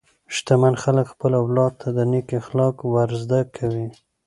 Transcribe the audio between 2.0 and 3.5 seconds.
نېک اخلاق ورزده